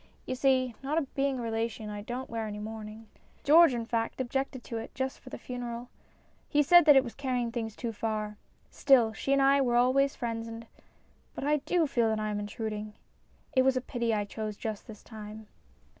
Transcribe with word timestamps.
"You 0.25 0.33
see, 0.33 0.73
not 0.81 1.13
being 1.13 1.37
a 1.37 1.43
relation, 1.43 1.91
I 1.91 2.01
don't 2.01 2.27
wear 2.27 2.47
any 2.47 2.57
mourning. 2.57 3.07
George, 3.43 3.71
in 3.75 3.85
fact, 3.85 4.19
objected 4.19 4.63
to 4.63 4.77
it 4.79 4.95
just 4.95 5.19
for 5.19 5.29
the 5.29 5.37
funeral. 5.37 5.89
He 6.49 6.63
said 6.63 6.85
that 6.85 6.95
it 6.95 7.03
was 7.03 7.13
carrying 7.13 7.51
things 7.51 7.75
too 7.75 7.93
far. 7.93 8.35
Still, 8.71 9.13
she 9.13 9.31
and 9.31 9.43
I 9.43 9.61
were 9.61 9.75
always 9.75 10.15
friends 10.15 10.47
and 10.47 10.65
But 11.35 11.43
I 11.43 11.57
do 11.57 11.85
feel 11.85 12.07
that 12.09 12.19
I 12.19 12.31
am 12.31 12.39
intruding. 12.39 12.93
It 13.55 13.61
was 13.61 13.77
a 13.77 13.79
pity 13.81 14.11
I 14.11 14.25
chose 14.25 14.57
just 14.57 14.87
this 14.87 15.03
time." 15.03 15.45